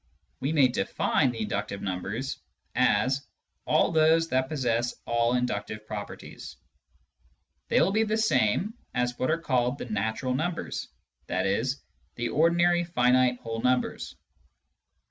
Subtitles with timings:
[0.39, 2.39] We may define the" inductive" numbers
[2.73, 3.21] as
[3.65, 6.55] all those that possess all inductive properties;
[7.67, 10.87] they will be the same as what are called the" natural" numbers,
[11.29, 11.63] i.e.
[12.15, 14.15] the ordinary finite whole numbers.